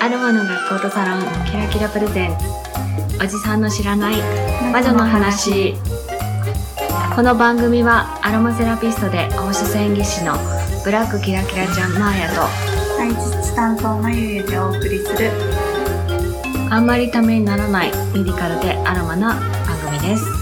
[0.00, 2.36] アロマの学校とサロンキラキラプレゼン。
[3.22, 4.16] おじさんの知らない
[4.72, 5.74] 魔女の話。
[7.14, 10.32] この番組はアロマセラピストで放射線技師の
[10.84, 12.40] ブラックキラキラちゃんマーヤと
[12.96, 15.30] 配実担当のゆゆでお送りする。
[16.70, 19.34] あんまりためにならないメディカルでアロマな
[19.66, 20.39] 番組です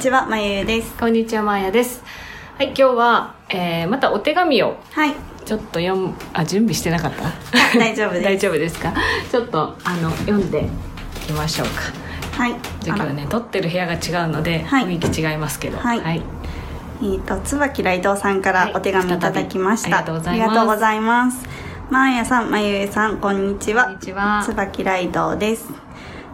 [0.00, 0.96] ちはまゆゆです。
[0.98, 2.02] こんにちはマーヤです。
[2.56, 5.14] はい今日は、えー、またお手紙をはい。
[5.44, 7.24] ちょっと読むあ準備してなかった？
[7.78, 8.24] 大丈夫です。
[8.24, 8.92] 大丈夫ですか？
[9.30, 10.66] ちょっとあの読んでい
[11.26, 12.42] きましょうか。
[12.42, 12.54] はい。
[12.80, 14.84] じゃあ今日はね撮ってる部屋が違うので、はい。
[14.86, 15.78] 雰囲気違いますけど。
[15.78, 16.00] はい。
[16.00, 16.22] はい、
[17.02, 21.46] えー、と椿雷道さんからお手紙いただきました、はいありがとうございます。
[21.90, 23.84] まーやさんまゆゆさんこんにちは。
[23.84, 24.42] こんにちは。
[24.46, 25.68] 椿雷道です。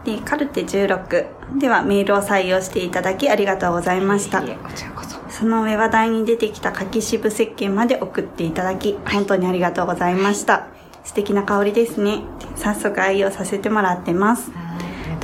[0.05, 10.67] でカルテ16ではメールを採用していただきありがとうございましたそその上話題に出てきた柿渋石鹸まで送っていただき、本当にありがとうございました。
[11.05, 12.23] 素敵な香りですね。
[12.55, 14.51] 早速愛用させてもらってます。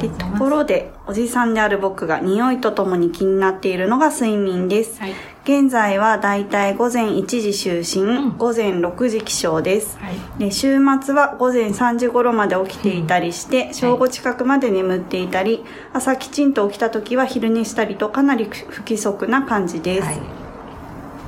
[0.02, 5.00] でところで、おじさんである僕が匂いとともに気になっているのが睡眠です。
[5.00, 8.36] はい現在はだいたい午前1時就寝、ん。
[8.38, 9.98] 午前6時起床です。
[9.98, 10.14] はい。
[10.38, 20.02] で週末は午前3時頃まで起きていたりして、正午近くまで眠っていたり、朝きちんと起きた時は昼寝したりとかなり不規則な感じです。
[20.02, 20.42] はい。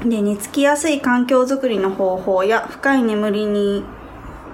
[0.08, 3.84] で寝つきやすい環境づくりの方法や深い眠りに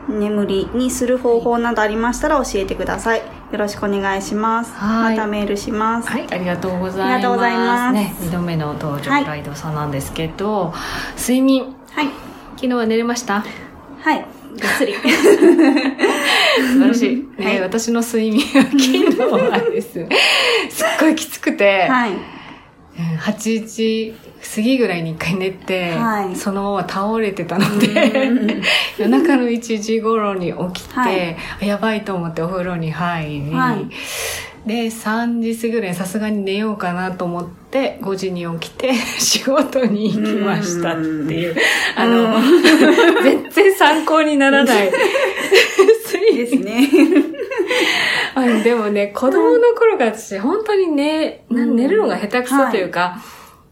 [0.08, 4.72] 眠りにする方法などありましたら教えてくださいよろしくお願いします。
[4.74, 5.16] はい。
[5.16, 6.08] またメールします。
[6.08, 7.02] はい、ありがとうございます。
[7.02, 7.94] ありがとうございます。
[7.94, 9.24] ね、二度目の登場、はい。
[9.24, 10.72] ライドさんなんですけど、
[11.18, 12.06] 睡眠、はい。
[12.56, 13.44] 昨日は寝れました？
[14.02, 14.24] はい。
[14.52, 14.94] ぐっすり。
[14.94, 15.00] 素
[16.78, 17.28] 晴らしい。
[17.40, 17.60] ね、はい。
[17.60, 20.08] 私の睡眠は昨日はですね、
[20.70, 22.12] すっごいきつくて、はい。
[22.12, 22.39] うん
[23.20, 24.14] 8時
[24.54, 26.36] 過ぎぐらいに一回寝て、はい。
[26.36, 28.30] そのまま倒れてたので、
[28.98, 31.10] 夜中の1時頃に起きて、は
[31.60, 31.66] い。
[31.66, 34.68] やばいと思ってお風呂に入り、はい。
[34.68, 41.56] で、3時過ぎぐらいにさすがに寝ようかなと思って、5時に起きて 仕事に行きましたっていう、
[41.96, 42.34] あの、
[43.22, 44.90] 全然参考にならない。
[46.40, 46.88] ですね。
[46.88, 47.39] あ
[48.70, 53.20] でもね、子供の頃から私、本当にね、な寝るのが下手くそというか、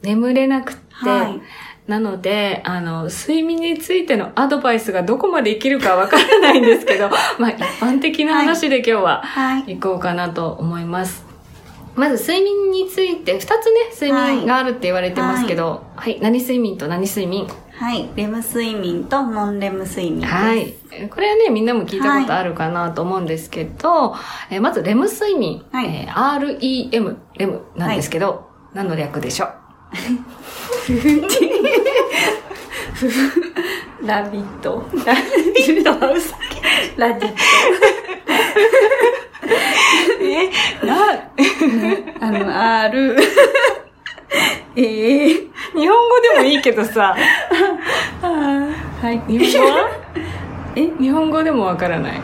[0.03, 1.41] 眠れなくって、はい。
[1.89, 9.77] なので、あの、睡眠についてのアドバイスがどこまで生きるかわからないんですけど、 まあ一般的な話で今日ははい。
[9.77, 11.25] 行こうかなと思います。
[11.95, 17.47] まず睡眠について、二つね、睡眠があるって言われてますけど、はい、何睡眠と何睡眠？
[17.79, 18.09] はい。
[18.17, 20.33] レム睡眠とノンレム睡眠です。
[20.33, 20.75] はい。
[21.11, 24.17] これはね、みんなも聞いたことあるかなと思うんですけど、
[24.51, 25.87] えーまずレム睡眠、はい。
[25.87, 26.13] えー
[26.93, 29.53] REM、レムなんですけど、何の略でしょう？
[34.07, 35.21] ラビットラビ
[35.81, 35.91] ット
[36.97, 37.35] ラディッ
[40.21, 40.49] え
[40.85, 41.17] な、
[42.19, 43.17] トあの R
[44.77, 47.17] えー、日本語でもいいけどさ、
[48.39, 49.21] はい。
[49.27, 49.89] 日本語は？
[50.77, 50.89] え？
[51.01, 52.13] 日本語でもわからない。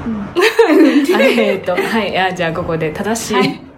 [1.15, 3.35] あえっと、はい、あじゃあここで正しい。
[3.35, 3.61] はい。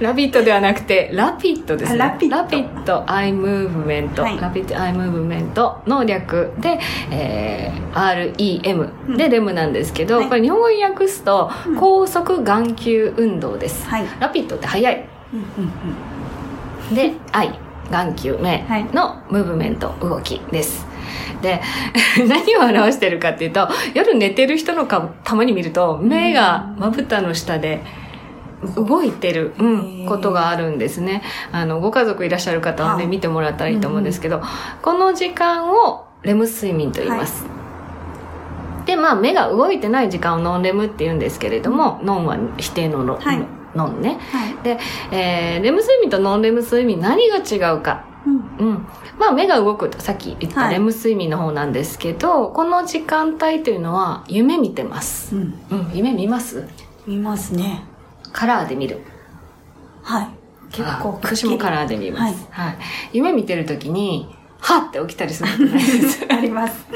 [0.00, 2.02] rabbit ではなくて、 rapid ですね。
[2.02, 4.22] あ rapid。eye movement。
[4.22, 4.40] はい。
[4.40, 6.78] rapid eye movement の略で、
[7.10, 10.28] えー、REM でレムなんですけど、はい。
[10.28, 11.76] これ日本語に訳すと、うん。
[11.76, 13.86] 高速眼球運動です。
[13.90, 14.04] はい。
[14.20, 15.04] rapid って速い。
[15.34, 15.46] うんうん
[16.90, 16.94] うん。
[16.94, 17.58] で、愛、
[17.90, 18.84] 眼球、目はい。
[18.92, 20.86] のムーブメント、動きです。
[21.42, 21.60] で、
[22.28, 27.82] 何を表してるかっていうと、夜寝てる人の顔、たまに見ると、目がまぶたの下で、
[28.76, 29.66] 動いてる、う
[30.02, 31.22] ん、ことがあるんですね。
[31.50, 33.06] あの、ご家族いらっしゃる方はね、はい。
[33.06, 34.42] 見てもらったらいいと思うんですけど、
[34.82, 37.46] この時間をレム睡眠と言います。
[38.84, 44.18] で、まあ、目が動いてない時間をノンレムって言うんですけれども、ノンは否定のノ,、はいノンね。
[44.32, 44.78] はいで、
[45.10, 48.04] えーレム睡眠とノンレム睡眠何が違うか。
[48.26, 48.30] う
[48.64, 48.86] んうん。
[49.18, 55.34] まあ目が動くとさっき言ったはいレム睡眠の方なんですけど、この時間帯というのは夢見てます。
[55.36, 55.90] うんうん。
[55.94, 56.66] 夢見ます？
[57.06, 57.84] 見ますね
[58.32, 59.00] カラーで見る。
[60.02, 60.28] はい
[60.70, 62.46] 結構あ私もカラーで見ます。
[62.50, 62.78] ははい。
[63.12, 64.34] 夢見てる時に、
[64.70, 66.26] はっって起きたりすることないです。
[66.28, 66.86] あります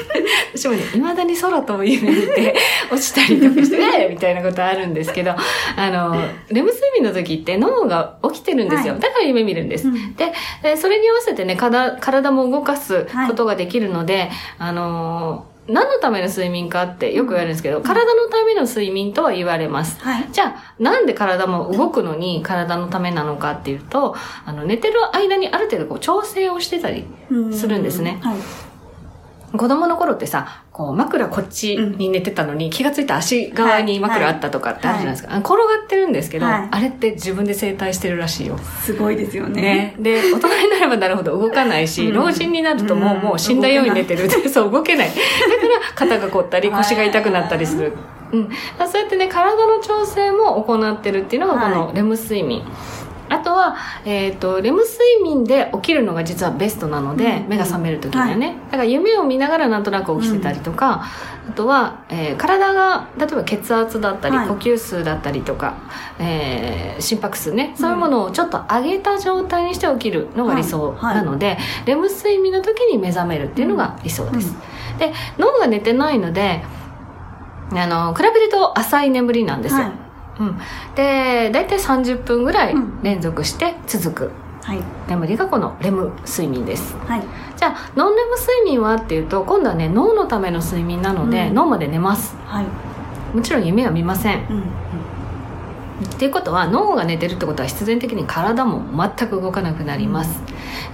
[0.55, 2.55] 私もね、未だに空飛ぶ夢見て、
[2.91, 6.15] 落ちたりとかして、 えーみたいなことあるんですけど、あの、
[6.49, 8.93] レム睡眠の時って脳が起きてるんですよ。
[8.93, 9.87] はいだから夢見るんです。
[9.87, 10.31] うんで、
[10.63, 19.99] えーそれに合わせてね、体体も動かすことができるので、あのー何のための睡眠かってよく言われるんですけど、体のための睡眠とは言われます。
[19.99, 20.27] はい。
[20.31, 24.15] じゃあ、なんで体も動くのに体のためなのかっていうと、
[24.45, 27.05] あの、寝てる間にある程度こう調整をしてたり
[27.51, 28.19] するんですね。
[28.21, 28.37] はい。
[29.57, 35.33] 子供の頃ってさ、こう枕こっちに寝てたのに、気がついた足側に枕あったとかってあるじゃないですか。
[35.33, 38.57] あの転がってるんですけど、はいあれって自分で整体してるらしいよ。
[38.57, 39.61] すごいですよね。
[39.61, 39.95] ね。
[39.99, 45.07] で、 大人になればなるほど動かないし、うん老人になるともう、うんもう死んだように寝てる そう、動けない。
[45.07, 45.19] だか
[46.09, 47.93] ら肩が凝ったり 腰が痛くなったりする。
[48.31, 48.49] うん。
[48.89, 52.63] そうやってね、体の調整も行ってるっていうのがこのはレム睡眠。
[53.27, 53.75] あとは、
[54.05, 57.49] えっ、と、レム睡眠で起きるのが実はベストなので、うん。
[57.49, 58.55] 目が覚める時にはね。
[58.65, 61.05] だから夢を見ながらなんとなく起きてたりとか、
[61.47, 64.47] あとは、えー体が、例えば血圧だったり、はい。
[64.47, 65.75] 呼吸数だったりとか、
[66.19, 74.55] えー心拍数ね、そういうものをちょっと上げた状態にして起きるのが理想なので、レム睡眠の時に目覚めるっていうのが理想です。
[74.99, 76.63] で、脳が寝てないので、
[77.73, 79.91] あの、比べると浅い眠りなんですよ。
[80.37, 80.49] はい。
[80.49, 80.57] うん。
[80.95, 84.31] で、だいたい30分ぐらいうん連続して続く
[84.63, 84.79] はい。
[85.07, 86.95] 眠りがこのレム睡眠です。
[87.05, 87.23] はい。
[87.55, 92.35] じゃあ、ノンレム睡眠はっていうと、今度はね、脳のための睡眠なので、うん脳まで寝ます。
[92.45, 92.65] はい。
[93.35, 94.47] もちろん夢は見ません。
[94.49, 94.63] うん。
[96.03, 98.81] っていうことは脳が寝てるってことは必然的に体も
[99.17, 100.41] 全く動かなくなります、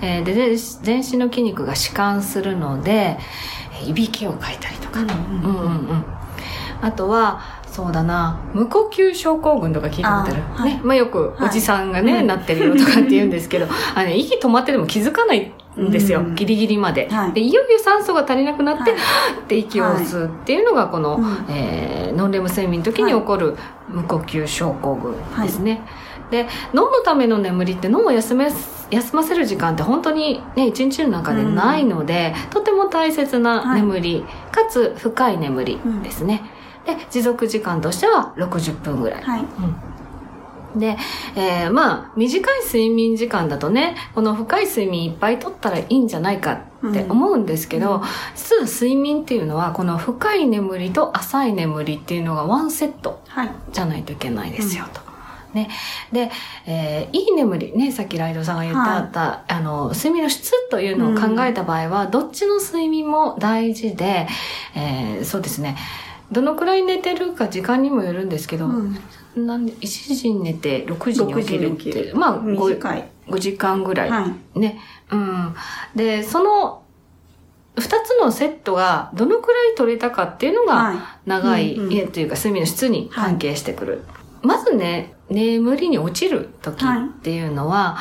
[0.01, 3.17] えーで全全身の筋肉が弛緩するので
[3.73, 6.05] えーいびきをかいたりとか、うんうんうんうん
[6.83, 8.38] あとはそうだな。
[8.53, 10.44] 無呼吸症候群とか聞いたことある？
[10.57, 10.73] あはい。
[10.73, 10.81] ね。
[10.83, 13.65] まあ、よくおじさんがね、はいなってるよとかって言うんですけど。
[13.95, 16.35] あのね息止まってても気づかないんですよ、うん。
[16.35, 17.31] ギリギリまで、はい。
[17.31, 19.00] でいよいよ酸素が足りなくなって、はい。
[19.39, 23.56] って息を吸うっていうのがこの、うんえーノンレム睡眠の時に起こる
[23.88, 25.81] 無呼吸症候群ですね。
[26.29, 28.50] で脳のための眠りって脳を休め
[28.89, 36.44] 休ませる時間って本当にね一日の中でないので、とても大切な眠り、かつ深い眠りですね。
[36.85, 39.23] で持続時間としては60分ぐらい。
[39.23, 39.45] はい。
[40.75, 40.97] で、
[41.35, 48.01] えーまあ、短い睡眠時間だとね、この深い睡眠いっぱいとったらいいんじゃないかって思うんですけど、うん
[48.35, 53.51] 実は睡眠っていうのは、この深い眠りと浅い眠りっていうのがワンセットはい。
[53.71, 55.01] じゃないといけないですよ、と。
[55.53, 55.69] ね。
[56.11, 56.31] で、
[56.65, 64.27] えーいい眠り、ね、さっきライドさんが言ってあった、あの、睡眠の質というのを考えた場合は、どっちの睡眠も大事で、
[64.75, 65.75] えーそうですね、
[66.31, 68.97] どのくらい寝てるか時間にもよるんですけど、うん
[69.35, 73.09] なんで1時に寝て6時に起きるっ6時に起きて、るまあ 5, 短い。
[73.27, 74.59] 5時間ぐらい、はい。
[74.59, 74.79] ね。
[75.09, 75.55] うん。
[75.95, 76.83] で、その
[77.77, 80.97] 2つのセットがどのくらい取れたかっていうのがはい。
[81.25, 84.03] 長い、家というか睡眠の質に関係してくる。
[84.41, 87.97] まずね、眠りに落ちる時っていうのは、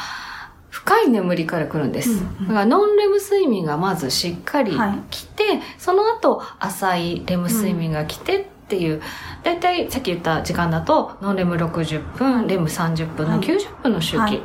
[0.71, 2.11] 深い眠りから来るんです。
[2.11, 2.49] うんうん。
[2.49, 4.99] だからノンレム睡眠がまずしっかりはい。
[5.11, 9.03] 来て、その後浅いレム睡眠が来てっていう、
[9.43, 13.47] だいたいさっき言った時間だと、ノンレム60分、レム30分のはい。
[13.47, 14.19] 90分の周期。
[14.19, 14.43] はい。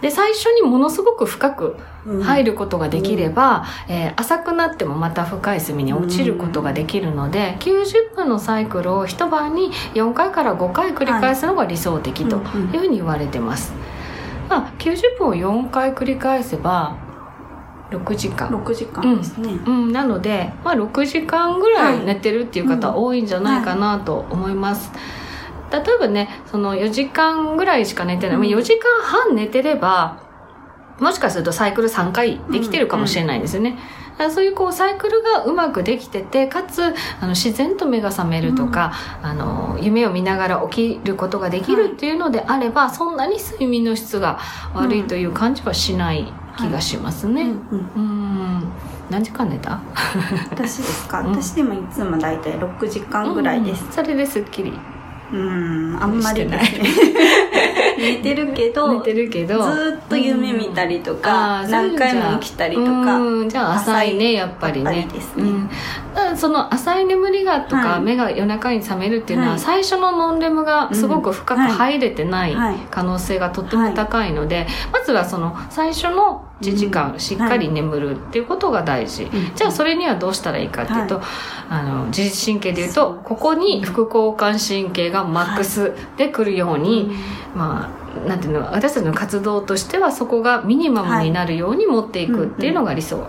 [0.00, 2.22] で、最初にものすごく深くうん。
[2.22, 13.74] 入ることができれば、えー浅くなってもまた深い睡眠に落ちることができるので、90分のサイクルを一晩に4回から5回繰り返すのが理想的というふうに言われてます。
[14.50, 16.96] まあ、90分を4回繰り返せば、
[17.90, 18.48] 6時間。
[18.48, 19.52] 6時間ですね。
[19.66, 24.92] うん、なので、まあ、6時間ぐらい寝てるっていう方はい多いんじゃないかなと思います。
[25.72, 28.36] 例えばね、その4時間ぐらいしか寝てない。
[28.36, 30.20] うんまあ4時間半寝てれば、
[30.98, 33.70] もしかするとサイクル3回できてるかもしれないんですよね。
[33.70, 44.40] だからそういうこうサイクルがうまくできてて、かつあの自然と目が覚めるとか、あの夢を見ながら起きることができるっていうのであれば、そんなに睡眠の質が
[44.74, 47.42] 悪いという感じはしない気がしますね。
[47.42, 47.48] うん。
[47.48, 47.78] うん。
[47.94, 48.00] う
[48.58, 48.72] ん。
[49.08, 49.80] 何時間寝た？
[50.50, 51.30] 私ですか、うん。
[51.32, 53.84] 私でもいつも大体6時間ぐらいです。
[53.84, 53.92] うん。
[53.92, 54.72] それですっきり
[55.32, 55.98] うん。
[56.00, 56.90] あんまりですね
[58.00, 59.62] 寝てるけど寝てるけど。
[59.62, 65.08] ずーっと夢見たりとか、うん何回も起きたりとか、うんじゃあ浅いねやっぱりね。
[65.12, 65.44] ですね。
[65.50, 68.00] うん、その浅い眠りがとか、はい。
[68.00, 69.60] 目が夜中に覚めるっていうのは、はい。
[69.60, 72.76] 最初のノンレムがすごく深く入れてないはい。
[72.90, 81.22] 可能性がとっても高いので、まずはその最初の1時間しっかり眠るっていうことが大事、んじゃあそれにはどうしたらいいかっていうと、
[81.68, 87.10] あの自律神経でいうとここに副交感神経がマックスでくるように、
[87.54, 87.89] まあ
[88.26, 93.26] なんていうの私たちの活動としてはそこがミニマムになるように持っていくっていうのが理想、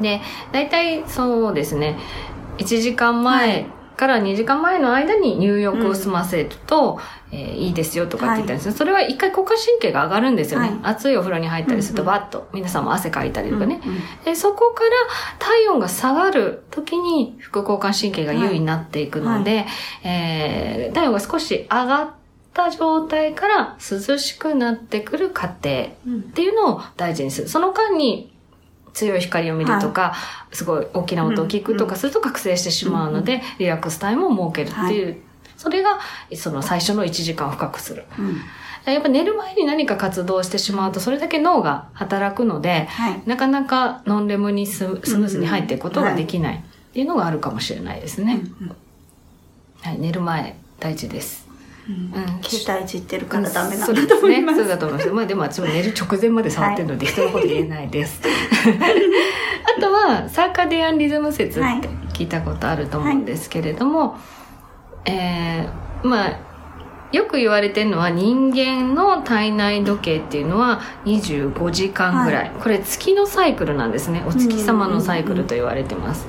[0.00, 0.20] で
[0.52, 1.98] 大体そうですね。
[2.58, 7.00] 1時間前から2時間前の間に入浴を済ませると、
[7.32, 10.68] えーいいですよとかって言ったんですよ、それは一回交感神経が上がるんですよね。
[10.68, 10.78] はい。
[10.82, 13.80] 熱いお風呂に入ったりするとうんうんバッと皆さんも汗かいたりとかね。
[13.84, 14.90] うんうんでそこから
[15.38, 19.66] 体温が下がる時に副交感神経が優位になっていくので、
[20.04, 22.14] えー体温が少し上が
[22.64, 27.48] った状態から涼しくなってくる過程うんっていうのを大事にする。
[27.48, 28.32] その間に
[28.94, 30.14] 強い光を見るとか、
[30.52, 35.18] すごい大きな音を聞くとかすると覚醒してしまうので、リラックスタイムを設けるっていう、
[35.58, 35.98] それが
[36.34, 38.04] その最初の1時間を深くする。
[38.18, 38.40] うん。
[38.90, 43.22] やっぱ寝る前に何か活動してしまうと、それだけ脳が働くので、はい。
[43.26, 48.40] なかなかノンレムにスムスムーズに入っていくことができないっていうのがあるかもしれないですね。
[49.82, 51.45] はい、寝る前大事です。
[51.88, 51.94] うん。
[51.94, 52.42] うん。
[52.42, 54.42] 携帯いじってるからダメなんそうでだと思い。
[54.42, 54.58] ます。
[54.60, 55.10] そうだと思います。
[55.14, 58.20] まあでも私も寝る直前まで触ってるので、人のこと言えないです。
[59.76, 64.16] あとは、サーカディアンリズム説って聞いたことあると思うんですけれども、
[65.04, 66.38] えーまあ、
[67.12, 74.24] よく言われてるのは人間の体内時計っていうのは25時間ぐらい、これ月のサイクルなんですね。
[74.26, 76.26] お月様のサイクルと言われてます、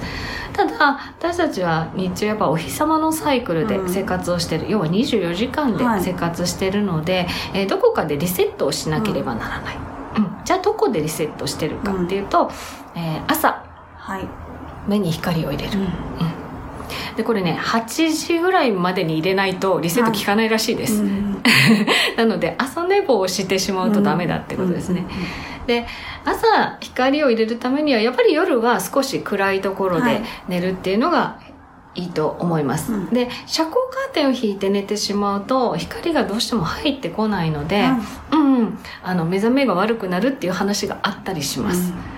[0.57, 6.01] ただ私たちは日中やっぱお日様のサイクルで生活をしてる、要は24時間ではい。
[6.03, 9.77] 生活してるので、えーどこかでリセットをしなければならない、
[10.17, 10.45] うん。
[10.45, 12.49] じゃあどこでリセットしてるかっていうと、
[12.95, 13.63] えー朝。
[13.95, 14.27] はい。
[14.87, 15.87] 目に光を入れる、うん。
[17.17, 21.43] でこれね8時ぐらいまでに入れないとリセット効かないらしいです、うん。
[22.15, 25.05] なので朝寝坊をしてしまうとダメだってことですね、
[25.67, 25.85] で
[26.25, 30.23] 朝光を入れるためにはやっぱり夜は少し暗いところではい。
[30.47, 31.39] 寝るっていうのが
[31.93, 33.09] いいと思います、うん。
[33.09, 37.97] で遮光カーテンを引いて寝てしまうと光がどうしても入ってこないので、は
[38.31, 42.17] いうんうんあの目覚めが悪くなるっていう話があったりします、うん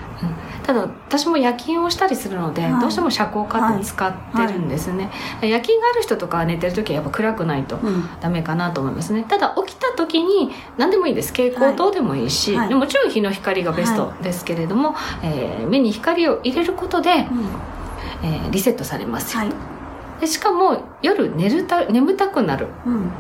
[0.63, 2.81] ただ私も夜勤をしたりするので、はい。
[2.81, 5.09] どうしても遮光カーテン使ってるんですね、
[5.41, 8.09] 夜勤がある人とかは寝てる時はやっぱ暗くないとうん。
[8.21, 9.25] ダメかなと思いますね。
[9.27, 11.29] ただ起きた時に何でもいいです。
[11.31, 17.17] 蛍光灯でもいいし、もちろん日の光がベストですけれども、えー目に光を入れることで、うん。
[18.23, 19.51] えーリセットされますよ、はい。
[20.21, 22.67] でしかも夜寝るた眠たくなる。
[22.85, 23.11] うん。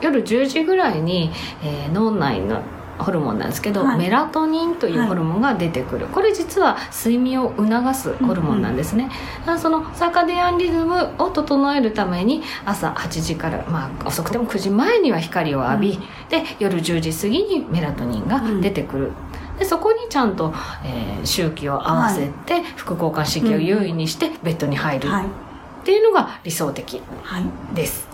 [0.00, 1.30] 夜10時ぐらいに、
[1.64, 2.60] えー脳内の
[3.02, 3.98] ホルモンなんですけど、はい。
[3.98, 16.00] メラトニンというホルモンが出てくる、これ実は睡眠を促すホルモンなんですね、だからそのサーカディアンリズムを整えるために朝8時から、まあ、遅くても9時前には光を浴び、うん。
[16.28, 19.12] で夜10時過ぎにメラトニンが出てくる、
[19.58, 20.52] でそこにちゃんと、
[20.84, 25.24] えー周期を合わせて、副交感神経を優位にしてベッドに入るはい。
[25.24, 27.44] っていうのが理想的はい。
[27.74, 28.11] です。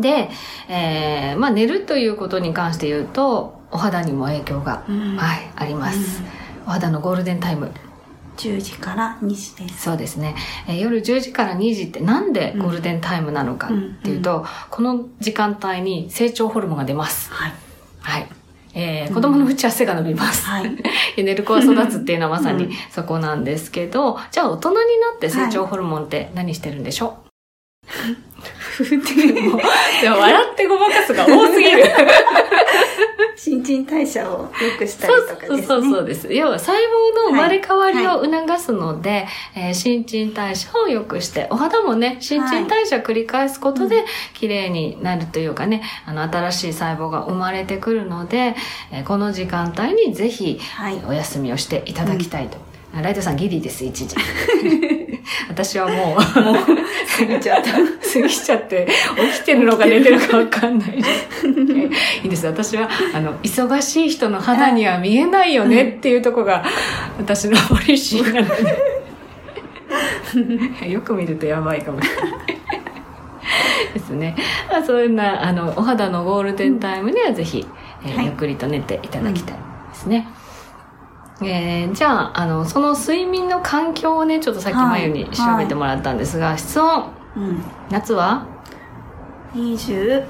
[0.00, 0.30] で、
[0.68, 5.16] えーまあ、寝るということに関して言うとお肌にも影響が、うん。
[5.16, 6.68] はい、あります、うん。
[6.68, 7.70] お肌のゴールデンタイム。
[8.36, 9.82] 10時から2時です。
[9.82, 10.34] そうですね、
[10.68, 13.70] えー夜10時から2時ってなんでゴールデンタイムなのかっ
[14.02, 17.32] ていうと、この時間帯に成長ホルモンが出ます。
[17.32, 17.52] はい。
[18.00, 18.26] はい。
[18.74, 20.70] えー子供のうちは背が伸びます、はい。
[21.16, 24.82] エネルコア育つっていうのはまさにそこなんですけど、じゃあ大人にな
[25.16, 27.16] って成長ホルモンって何してるんでしょ
[28.35, 28.35] う、
[28.84, 29.60] もう
[30.02, 31.84] でも笑ってごまかすが多すぎる。
[33.38, 36.32] 新陳代謝を良くしたりとかですねそうそうそうです。
[36.32, 44.04] 要は細胞の生まれ変わりを促すので、えー新陳代謝を良くして、お肌もね、新陳代謝繰り返すことで、
[44.34, 48.56] 綺麗になるというかね、あの、新しい細胞が生まれてくるので、
[48.90, 52.56] えーこの時間帯にぜひ、はいお休みをしていただきたいと。
[52.56, 54.16] あライトさんギリです、1時。
[55.48, 56.56] 私はもう、もう、
[57.18, 57.72] 過ぎちゃった。
[57.74, 57.78] 過
[58.20, 58.86] ぎちゃって、
[59.34, 60.98] 起きてるのか寝てるかわかんない。
[62.22, 62.46] いいです。
[62.46, 66.64] 私は、あの、忙しい人の肌には見えないよねっていうとこが、
[67.18, 68.48] 私のポリシーなの
[70.82, 70.90] で。
[70.90, 72.56] よく見るとやばいかもしれない。
[73.94, 74.36] ですね。
[74.70, 77.66] まあ、そんな、あの、お肌のゴールデンタイムにはぜひ、
[78.04, 80.28] えーはいゆっくりと寝ていただきたいですね。
[81.42, 87.62] えーじゃあ、あの、その睡眠の環境をね、ちょっとさっきまゆに調べてもらったんですが、室温、うん。
[87.90, 88.46] 夏は
[89.54, 90.24] ？25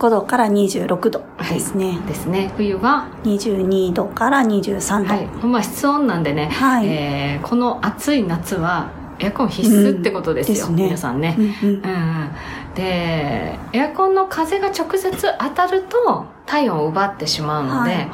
[0.00, 2.50] 度から26度ですね、ですね。
[2.56, 5.26] 冬は？22度から23度、はい。
[5.46, 6.88] まあ、室温なんでね、はい。
[6.88, 10.84] えーこの暑い夏はエアコン必須ってことですよ、うんですね。
[10.84, 11.36] 皆さんね。
[11.38, 11.74] うんうんうん。
[11.74, 12.30] うん、
[12.74, 18.08] でエアコンの風が直接当たると体温を奪ってしまうので、はい。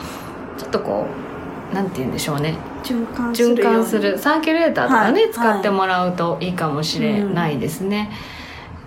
[0.58, 1.39] ちょっとこう
[1.72, 2.56] なんて言うんでしょうね。
[2.82, 4.18] 循環する循環する。
[4.18, 5.30] サーキュレーターとかね、はい。
[5.30, 8.10] 使ってもらうといいかもしれないですね。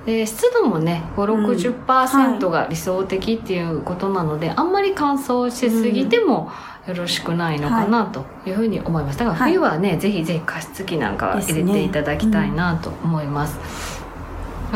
[0.06, 6.52] で湿度もね560%が理想的っていうことなので、あんまり乾燥しすぎても
[6.86, 9.20] よろしくないのかなというふうに思います。
[9.20, 13.93] だから冬はね、ぜひぜひ加湿器なんかは入れていただきたいなと思います、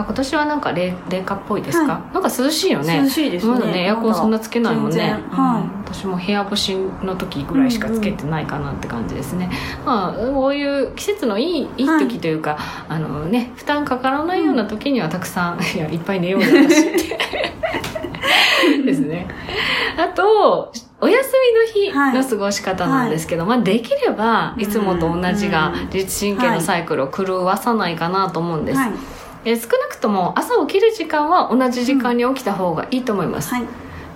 [0.03, 3.01] 今年はなんか冷冷夏っぽいですか、はなんか涼しいよね。
[3.01, 3.51] 涼しいですね。
[3.53, 5.11] まだねエアコンそんなつけないもんね。
[5.31, 5.77] はいうん。
[5.87, 9.49] 私も部屋干しの時ぐらいしかつけてないかなって感じですね、
[9.85, 12.57] まあこういう季節のいいいい時というか、
[12.89, 17.19] あのね負担かからないような時にはたくさん、 いやいっぱい寝ようよ私って。
[18.85, 19.27] ですね。
[19.97, 21.29] あとお休
[21.83, 25.85] みの日の過ごし方なんですけど、まあできればいつもと同じがうん。
[25.85, 28.91] 自律神経のサイクルを狂わさないかなと思うんです、はい
[29.45, 33.65] え少なくとも朝起きる時間は同じ時間に起きた方がいいと思います、はい。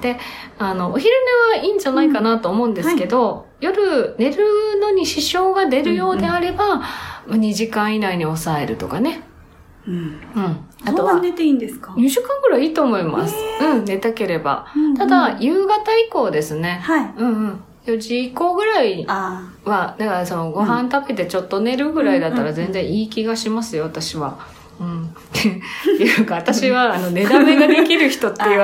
[0.01, 0.17] で
[0.57, 1.13] あのお昼
[1.53, 9.23] 寝はいいんじゃないかなと思うんですけど、夜寝るのに支障が出るようであれば、まあ2時間以内に抑えるとかね、
[9.87, 10.21] うん。
[10.35, 14.67] うん、あとは寝ていいんですか？2時間ぐらいいいと思います、うん寝たければ。
[14.75, 17.13] うんただ夕方以降ですね、はい。
[17.17, 17.63] うんうん。
[17.85, 24.37] 4時以降ぐらいあはだからそのご飯食べてちょっと寝るぐらいだったら全然いい気がしますよ私は。
[24.81, 25.07] うん、っ
[25.97, 28.59] ていうか私はあの寝だめができる人っていう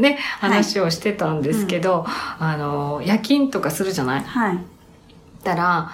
[0.00, 4.20] ね話をしてたんですけど、あの夜勤とかするじゃない？
[4.20, 4.58] あはい。
[5.44, 5.90] たら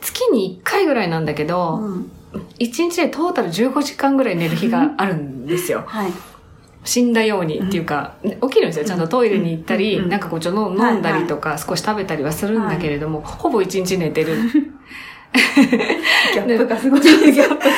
[0.00, 2.10] 月に1回ぐらいなんだけど、うん。
[2.58, 5.84] 1日でトータル15時間ぐらい寝る日があるんですよ。
[5.86, 6.12] はい。
[6.84, 8.84] 死んだようにっていうか、起きるんですよ。
[8.84, 10.04] ちゃんとトイレに行ったり、うん。
[10.04, 10.10] うん。
[10.10, 14.36] なんかこうちょっと飲んだりとか、少し食べたりはするんだけれども、ほぼ1日寝てる。
[15.34, 17.00] ギャップがすごい。
[17.02, 17.68] ギャップ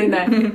[0.00, 0.52] 普段寝ない。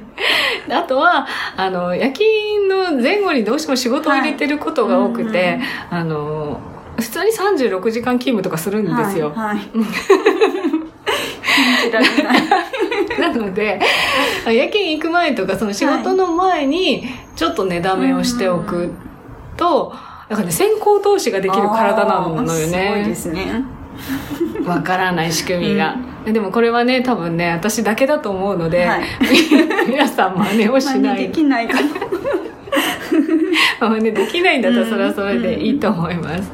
[0.71, 6.59] あとは、あの、夜勤の前後にどうしても仕事を入れてることが多くて、はいうんうんあの、
[6.97, 9.31] 普通に36時間勤務とかするんですよ。
[9.35, 9.83] はい、はい、 信
[11.83, 12.41] じられない
[13.19, 13.79] なので、
[14.45, 18.91] 夜勤行く前とか、その仕事の前に、ちょっと寝だめをしておく
[19.57, 19.93] と、
[20.29, 23.15] だからね、先行投資ができる体なのよあーすごいでね。
[23.15, 23.63] すね
[24.65, 25.95] わからない仕組みが。
[26.25, 29.01] でもこれはね、多分ね、私だけだと思うので、はい
[29.87, 31.21] 皆さん真似をし真ない。
[31.21, 31.89] 似できないかも
[33.79, 36.51] 真似できないんだったらそれはそれでいいと思います。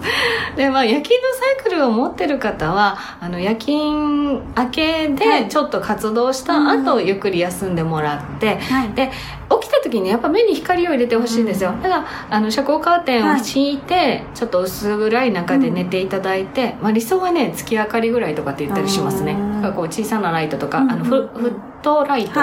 [0.56, 5.44] で、まあ、夜勤のサイクルを持ってる方は、あの、夜勤明けはい。
[5.44, 8.90] でちょっと活動した後、ゆっくり休んでもらって、はい。
[8.94, 9.12] で、
[9.50, 11.74] 起きた時にやっぱ目に光を入れてほしいんですよ。
[11.81, 19.34] だから、あの、遮光カーテンを敷いて、ちょっと薄暗い中で寝ていただいて、まあ理想はね、月明かりぐらいとかって言ったりしますね。
[19.34, 19.55] うん。
[19.55, 20.92] だからこう小さなライトとか、うん。
[20.92, 22.40] あの、フフットライト。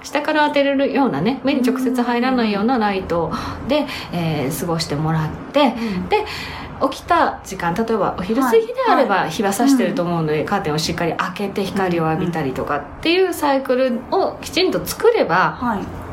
[0.00, 3.30] はい下から当てれるようなね目に直接入らないようなライト
[3.68, 5.74] で、えー過ごしてもらって
[6.08, 6.24] で
[6.90, 16.09] 起きた時間例えばお昼過ぎであれば日は差してると思うので、カーテンをしっかり開けて光を浴びたりとかっていうサイクルをきちんと作れば、はい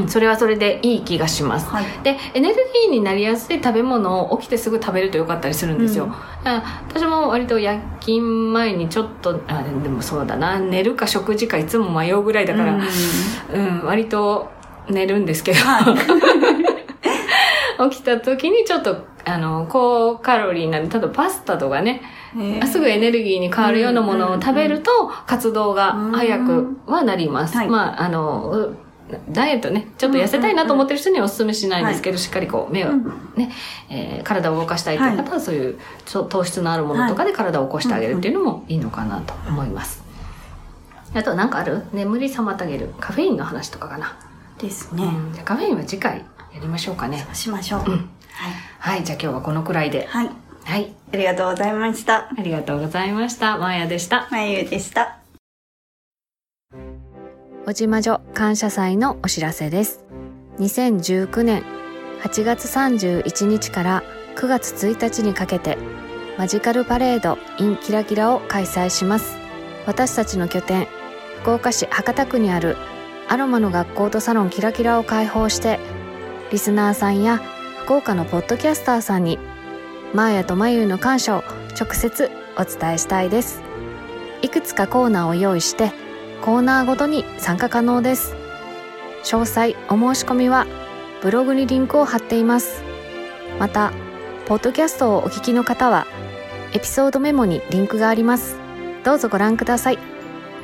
[0.00, 1.66] うん、それはそれでいい気がします。
[1.66, 1.84] はい。
[2.02, 6.10] でエネルギーになりやすい食べ物を起きてすぐ食べるとよかったりするんですよ、うん。
[6.10, 10.58] だから私も割と夜勤前にちょっとあでもそうだな。
[10.58, 12.80] 寝るか食事かいつも迷うぐらいだから、うん。
[13.52, 14.50] うん、割と
[14.88, 15.96] 寝るんですけど、は
[17.90, 22.02] 起きた時にちょっと、あの、高カロリーなんで、例えばパスタとかね、
[22.70, 24.90] すぐエネルギーに変わるようなものを食べると、
[25.26, 27.56] 活動が早くはなります。
[27.56, 27.68] はい。
[27.68, 28.76] まあ、あの、う
[29.30, 33.04] ダイエットね、ちょっと痩せたいなと思ってる人にはお勧めしないんですけど、しっかりこう、目をうん
[33.36, 33.50] ね、
[33.90, 40.02] えー体を動かしたいという方は、そういう糖質のあるものとかで体を起こしてあげるっていうのもいいのかなと思います。
[41.14, 41.84] あと、なんかある？
[41.92, 44.16] 眠り妨げるカフェインの話とかかな？
[44.58, 46.18] ですね、うん、じゃあカフェインは次回
[46.54, 47.26] やりましょうかね。
[47.32, 47.88] しましょう、うん。
[47.90, 48.06] はい。
[48.78, 50.06] はい、じゃあ今日はこのくらいで。
[50.08, 50.30] はい。
[50.64, 52.28] はい、ありがとうございました。
[52.30, 53.58] ありがとうございました。
[53.58, 54.28] まーやでした。
[54.30, 55.21] まゆでした
[57.64, 60.04] おじまじょ感謝祭のお知らせです。
[60.58, 61.62] 2019年
[62.20, 64.02] 8月31日から
[64.34, 65.78] 9月1日にかけて
[66.36, 69.36] マジカルパレード in キラキラを開催します。
[69.86, 70.88] 私たちの拠点、
[71.42, 72.76] 福岡市博多区にある
[73.28, 75.78] アロマの学校とサロンキラキラを開放して、
[76.50, 77.40] リスナーさんや
[77.84, 79.38] 福岡のポッドキャスターさんに
[80.12, 81.44] マーヤとマユの感謝を
[81.80, 83.62] 直接お伝えしたいです。
[84.42, 85.92] いくつかコーナーを用意して
[86.42, 88.34] コーナーごとに参加可能です。
[89.22, 90.66] 詳細お申し込みは
[91.22, 92.82] ブログにリンクを貼っています。
[93.60, 93.92] また、
[94.46, 96.06] ポッドキャストをお聞きの方は
[96.72, 98.56] エピソードメモにリンクがあります。
[99.04, 99.98] どうぞご覧ください。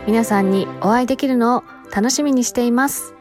[0.07, 1.65] 皆さんにお会いできるのを
[1.95, 3.18] 楽しみにしています。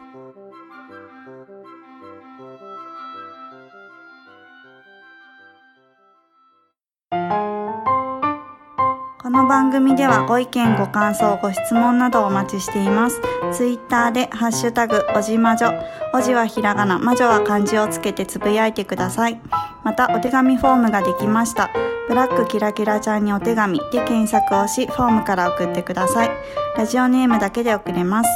[9.28, 13.20] この番組ではご意見ご感想ご質問などお待ちしています。
[13.52, 15.72] ツイッターでハッシュタグおじまじょ。
[16.14, 16.98] おじはひらがな。
[16.98, 19.38] 魔女は漢字をつけてつぶやいてください。
[19.84, 21.68] またお手紙フォームができました。
[22.08, 26.30] ブラックキラキラちゃんにお手紙で検索をしフォームから送ってください。
[26.78, 28.30] ラジオネームだけで送れます。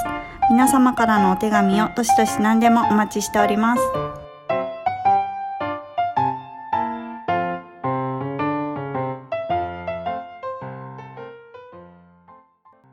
[0.51, 3.83] 皆様からのお手紙をどしどし何でもお待ちしております。